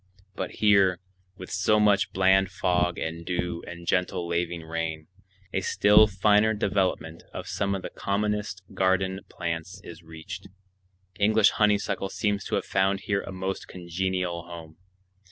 [0.33, 0.99] But here,
[1.37, 5.05] with so much bland fog and dew and gentle laving rain,
[5.53, 10.47] a still finer development of some of the commonest garden plants is reached.
[11.19, 14.77] English honeysuckle seems to have found here a most congenial home.